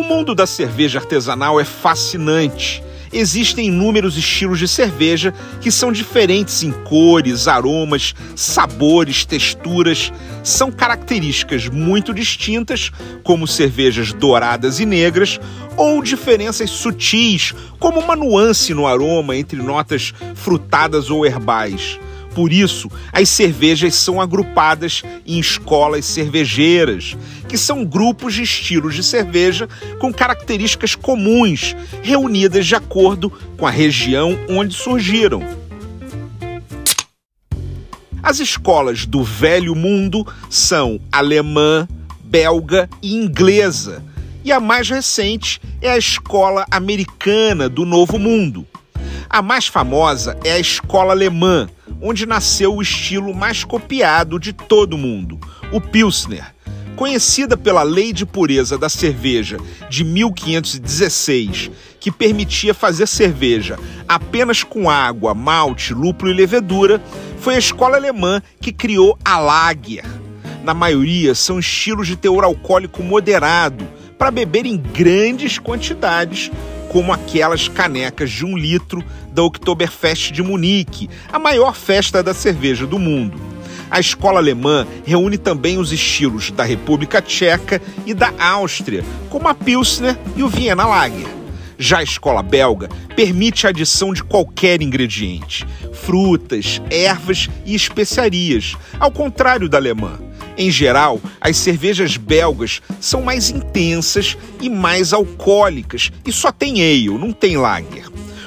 O 0.00 0.02
mundo 0.02 0.34
da 0.34 0.46
cerveja 0.46 0.98
artesanal 0.98 1.60
é 1.60 1.64
fascinante 1.64 2.82
existem 3.12 3.66
inúmeros 3.66 4.16
estilos 4.16 4.58
de 4.58 4.68
cerveja 4.68 5.34
que 5.60 5.70
são 5.70 5.92
diferentes 5.92 6.62
em 6.62 6.70
cores, 6.70 7.48
aromas, 7.48 8.14
sabores, 8.36 9.26
texturas. 9.26 10.12
São 10.42 10.70
características 10.70 11.66
muito 11.66 12.14
distintas, 12.14 12.90
como 13.22 13.46
cervejas 13.46 14.12
douradas 14.12 14.80
e 14.80 14.86
negras, 14.86 15.38
ou 15.76 16.02
diferenças 16.02 16.70
sutis, 16.70 17.52
como 17.78 18.00
uma 18.00 18.16
nuance 18.16 18.72
no 18.72 18.86
aroma 18.86 19.36
entre 19.36 19.60
notas 19.60 20.14
frutadas 20.34 21.10
ou 21.10 21.26
herbais. 21.26 21.98
Por 22.34 22.52
isso, 22.52 22.90
as 23.12 23.28
cervejas 23.28 23.94
são 23.94 24.20
agrupadas 24.20 25.02
em 25.26 25.38
escolas 25.38 26.04
cervejeiras, 26.04 27.16
que 27.48 27.58
são 27.58 27.84
grupos 27.84 28.34
de 28.34 28.42
estilos 28.42 28.94
de 28.94 29.02
cerveja 29.02 29.68
com 29.98 30.12
características 30.12 30.94
comuns, 30.94 31.74
reunidas 32.02 32.66
de 32.66 32.74
acordo 32.74 33.30
com 33.56 33.66
a 33.66 33.70
região 33.70 34.38
onde 34.48 34.74
surgiram. 34.74 35.42
As 38.22 38.38
escolas 38.38 39.06
do 39.06 39.24
Velho 39.24 39.74
Mundo 39.74 40.26
são 40.48 41.00
alemã, 41.10 41.88
belga 42.22 42.88
e 43.02 43.16
inglesa, 43.16 44.04
e 44.44 44.52
a 44.52 44.60
mais 44.60 44.88
recente 44.88 45.60
é 45.82 45.90
a 45.90 45.98
escola 45.98 46.64
americana 46.70 47.68
do 47.68 47.84
Novo 47.84 48.18
Mundo. 48.18 48.66
A 49.32 49.40
mais 49.40 49.68
famosa 49.68 50.36
é 50.42 50.50
a 50.50 50.58
escola 50.58 51.12
alemã, 51.12 51.68
onde 52.02 52.26
nasceu 52.26 52.74
o 52.74 52.82
estilo 52.82 53.32
mais 53.32 53.62
copiado 53.62 54.40
de 54.40 54.52
todo 54.52 54.98
mundo, 54.98 55.38
o 55.70 55.80
Pilsner. 55.80 56.52
Conhecida 56.96 57.56
pela 57.56 57.84
Lei 57.84 58.12
de 58.12 58.26
Pureza 58.26 58.76
da 58.76 58.88
Cerveja 58.88 59.56
de 59.88 60.02
1516, 60.02 61.70
que 62.00 62.10
permitia 62.10 62.74
fazer 62.74 63.06
cerveja 63.06 63.78
apenas 64.08 64.64
com 64.64 64.90
água, 64.90 65.32
malte, 65.32 65.94
lúpulo 65.94 66.32
e 66.32 66.34
levedura, 66.34 67.00
foi 67.38 67.54
a 67.54 67.58
escola 67.58 67.96
alemã 67.96 68.42
que 68.60 68.72
criou 68.72 69.16
a 69.24 69.38
Lager. 69.38 70.04
Na 70.64 70.74
maioria, 70.74 71.36
são 71.36 71.60
estilos 71.60 72.08
de 72.08 72.16
teor 72.16 72.42
alcoólico 72.42 73.00
moderado, 73.00 73.86
para 74.18 74.32
beber 74.32 74.66
em 74.66 74.76
grandes 74.76 75.56
quantidades, 75.56 76.50
como 76.90 77.12
aquelas 77.12 77.68
canecas 77.68 78.32
de 78.32 78.44
um 78.44 78.58
litro 78.58 79.02
da 79.32 79.44
Oktoberfest 79.44 80.32
de 80.32 80.42
Munique, 80.42 81.08
a 81.32 81.38
maior 81.38 81.76
festa 81.76 82.20
da 82.20 82.34
cerveja 82.34 82.84
do 82.84 82.98
mundo. 82.98 83.40
A 83.88 84.00
escola 84.00 84.40
alemã 84.40 84.84
reúne 85.06 85.38
também 85.38 85.78
os 85.78 85.92
estilos 85.92 86.50
da 86.50 86.64
República 86.64 87.22
Tcheca 87.22 87.80
e 88.04 88.12
da 88.12 88.32
Áustria, 88.40 89.04
como 89.28 89.46
a 89.46 89.54
Pilsner 89.54 90.18
e 90.34 90.42
o 90.42 90.48
Vienna 90.48 90.84
Lager. 90.84 91.28
Já 91.78 91.98
a 91.98 92.02
escola 92.02 92.42
belga 92.42 92.88
permite 93.14 93.68
a 93.68 93.70
adição 93.70 94.12
de 94.12 94.24
qualquer 94.24 94.82
ingrediente, 94.82 95.64
frutas, 95.92 96.82
ervas 96.90 97.48
e 97.64 97.72
especiarias, 97.72 98.76
ao 98.98 99.12
contrário 99.12 99.68
da 99.68 99.78
alemã. 99.78 100.18
Em 100.60 100.70
geral, 100.70 101.18
as 101.40 101.56
cervejas 101.56 102.18
belgas 102.18 102.82
são 103.00 103.22
mais 103.22 103.48
intensas 103.48 104.36
e 104.60 104.68
mais 104.68 105.14
alcoólicas 105.14 106.12
e 106.22 106.30
só 106.30 106.52
tem 106.52 106.82
ale, 106.82 107.08
não 107.08 107.32
tem 107.32 107.56
lager. 107.56 108.04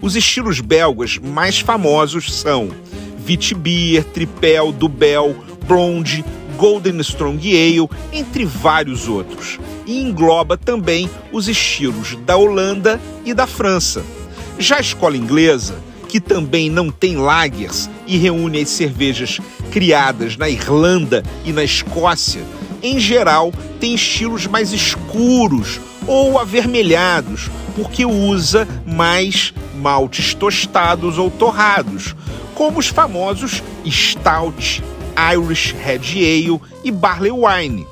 Os 0.00 0.14
estilos 0.14 0.60
belgas 0.60 1.18
mais 1.18 1.58
famosos 1.58 2.32
são 2.32 2.70
Witbier, 3.28 4.04
Tripel, 4.04 4.70
Dubel, 4.70 5.34
Blonde, 5.66 6.24
Golden 6.56 7.00
Strong 7.00 7.44
Ale, 7.44 7.88
entre 8.12 8.44
vários 8.44 9.08
outros. 9.08 9.58
E 9.84 10.00
engloba 10.00 10.56
também 10.56 11.10
os 11.32 11.48
estilos 11.48 12.16
da 12.24 12.36
Holanda 12.36 13.00
e 13.24 13.34
da 13.34 13.48
França. 13.48 14.04
Já 14.60 14.76
a 14.76 14.80
escola 14.80 15.16
inglesa 15.16 15.74
que 16.08 16.20
também 16.20 16.70
não 16.70 16.90
tem 16.90 17.16
lagers 17.16 17.88
e 18.06 18.16
reúne 18.16 18.60
as 18.62 18.68
cervejas 18.68 19.40
criadas 19.70 20.36
na 20.36 20.48
Irlanda 20.48 21.22
e 21.44 21.52
na 21.52 21.64
Escócia, 21.64 22.42
em 22.82 22.98
geral 23.00 23.52
tem 23.80 23.94
estilos 23.94 24.46
mais 24.46 24.72
escuros 24.72 25.80
ou 26.06 26.38
avermelhados, 26.38 27.50
porque 27.74 28.04
usa 28.04 28.66
mais 28.86 29.52
maltes 29.74 30.34
tostados 30.34 31.18
ou 31.18 31.30
torrados, 31.30 32.14
como 32.54 32.78
os 32.78 32.86
famosos 32.86 33.62
Stout, 33.86 34.82
Irish 35.34 35.74
Red 35.78 36.00
Ale 36.14 36.60
e 36.84 36.90
Barley 36.90 37.32
Wine. 37.32 37.86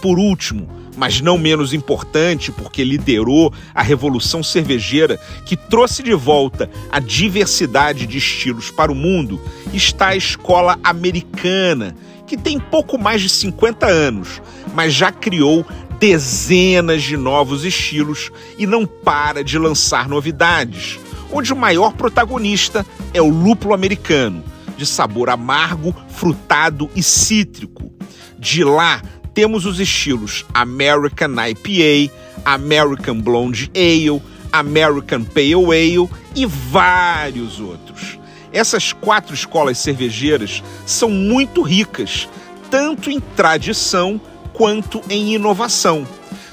Por 0.00 0.18
último, 0.18 0.68
mas 1.00 1.22
não 1.22 1.38
menos 1.38 1.72
importante 1.72 2.52
porque 2.52 2.84
liderou 2.84 3.50
a 3.74 3.80
revolução 3.80 4.42
cervejeira 4.42 5.18
que 5.46 5.56
trouxe 5.56 6.02
de 6.02 6.12
volta 6.12 6.70
a 6.92 7.00
diversidade 7.00 8.06
de 8.06 8.18
estilos 8.18 8.70
para 8.70 8.92
o 8.92 8.94
mundo, 8.94 9.40
está 9.72 10.08
a 10.08 10.16
escola 10.16 10.78
americana, 10.84 11.96
que 12.26 12.36
tem 12.36 12.60
pouco 12.60 12.98
mais 12.98 13.22
de 13.22 13.30
50 13.30 13.86
anos, 13.86 14.42
mas 14.74 14.92
já 14.92 15.10
criou 15.10 15.64
dezenas 15.98 17.02
de 17.02 17.16
novos 17.16 17.64
estilos 17.64 18.30
e 18.58 18.66
não 18.66 18.84
para 18.84 19.42
de 19.42 19.58
lançar 19.58 20.06
novidades, 20.06 21.00
onde 21.32 21.50
o 21.50 21.56
maior 21.56 21.94
protagonista 21.94 22.84
é 23.14 23.22
o 23.22 23.30
lúpulo 23.30 23.72
americano, 23.72 24.44
de 24.76 24.84
sabor 24.84 25.30
amargo, 25.30 25.94
frutado 26.10 26.90
e 26.94 27.02
cítrico. 27.02 27.90
De 28.38 28.64
lá 28.64 29.02
temos 29.34 29.66
os 29.66 29.80
estilos 29.80 30.44
American 30.52 31.34
IPA, 31.48 32.12
American 32.44 33.20
Blonde 33.20 33.70
Ale, 33.74 34.22
American 34.52 35.24
Pale 35.24 35.54
Ale 35.54 36.08
e 36.34 36.46
vários 36.46 37.60
outros. 37.60 38.18
Essas 38.52 38.92
quatro 38.92 39.34
escolas 39.34 39.78
cervejeiras 39.78 40.62
são 40.84 41.08
muito 41.08 41.62
ricas, 41.62 42.28
tanto 42.70 43.10
em 43.10 43.20
tradição 43.20 44.20
quanto 44.52 45.00
em 45.08 45.34
inovação. 45.34 46.06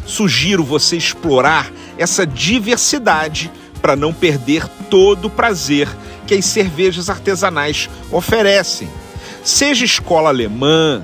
Sugiro 0.06 0.64
você 0.64 0.96
explorar 0.96 1.72
essa 1.98 2.26
diversidade 2.26 3.52
para 3.82 3.96
não 3.96 4.14
perder 4.14 4.68
todo 4.90 5.26
o 5.26 5.30
prazer 5.30 5.90
que 6.26 6.34
as 6.34 6.46
cervejas 6.46 7.10
artesanais 7.10 7.90
oferecem. 8.12 8.88
Seja 9.44 9.86
escola 9.86 10.30
alemã, 10.30 11.04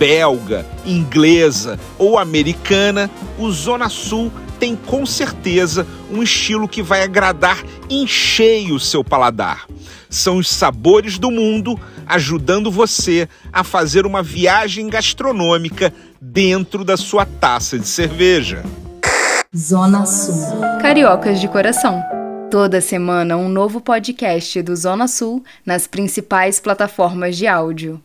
belga, 0.00 0.64
inglesa 0.86 1.78
ou 1.98 2.18
americana, 2.18 3.10
o 3.38 3.50
Zona 3.52 3.90
Sul 3.90 4.32
tem 4.58 4.74
com 4.74 5.04
certeza 5.04 5.86
um 6.10 6.22
estilo 6.22 6.66
que 6.66 6.82
vai 6.82 7.02
agradar 7.02 7.62
em 7.90 8.06
cheio 8.06 8.74
o 8.74 8.80
seu 8.80 9.04
paladar. 9.04 9.66
São 10.08 10.38
os 10.38 10.48
sabores 10.48 11.18
do 11.18 11.30
mundo 11.30 11.78
ajudando 12.06 12.70
você 12.70 13.28
a 13.52 13.62
fazer 13.62 14.06
uma 14.06 14.22
viagem 14.22 14.88
gastronômica 14.88 15.92
dentro 16.18 16.82
da 16.82 16.96
sua 16.96 17.26
taça 17.26 17.78
de 17.78 17.86
cerveja. 17.86 18.64
Zona 19.54 20.06
Sul. 20.06 20.60
Cariocas 20.80 21.40
de 21.40 21.46
coração. 21.46 22.02
Toda 22.50 22.80
semana 22.80 23.36
um 23.36 23.48
novo 23.48 23.80
podcast 23.82 24.62
do 24.62 24.74
Zona 24.74 25.06
Sul 25.06 25.44
nas 25.64 25.86
principais 25.86 26.58
plataformas 26.58 27.36
de 27.36 27.46
áudio. 27.46 28.02